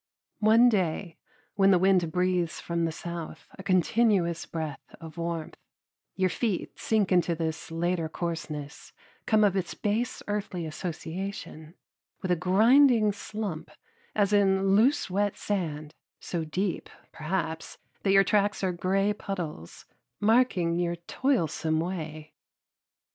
One 0.39 0.67
day, 0.67 1.19
when 1.53 1.69
the 1.69 1.77
wind 1.77 2.11
breathes 2.11 2.59
from 2.59 2.85
the 2.85 2.91
south 2.91 3.45
a 3.59 3.61
continuous 3.61 4.47
breath 4.47 4.95
of 4.99 5.15
warmth, 5.15 5.57
your 6.15 6.27
feet 6.31 6.79
sink 6.79 7.11
into 7.11 7.35
this 7.35 7.69
later 7.69 8.09
coarseness 8.09 8.93
come 9.27 9.43
of 9.43 9.55
its 9.55 9.75
base 9.75 10.23
earthly 10.27 10.65
association, 10.65 11.75
with 12.23 12.31
a 12.31 12.35
grinding 12.35 13.11
slump, 13.11 13.69
as 14.15 14.33
in 14.33 14.73
loose 14.75 15.07
wet 15.11 15.37
sand, 15.37 15.93
so 16.19 16.43
deep, 16.43 16.89
perhaps, 17.11 17.77
that 18.01 18.11
your 18.11 18.23
tracks 18.23 18.63
are 18.63 18.71
gray 18.71 19.13
puddles, 19.13 19.85
marking 20.19 20.79
your 20.79 20.95
toilsome 20.95 21.79
way. 21.79 22.33